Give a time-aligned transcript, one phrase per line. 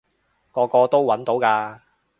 [0.51, 1.81] 個個都搵到㗎